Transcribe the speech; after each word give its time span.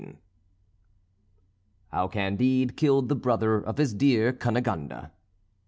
XV 0.01 0.15
HOW 1.89 2.07
CANDIDE 2.07 2.75
KILLED 2.75 3.07
THE 3.07 3.15
BROTHER 3.15 3.57
OF 3.61 3.77
HIS 3.77 3.93
DEAR 3.93 4.33
CUNEGONDE. 4.33 5.11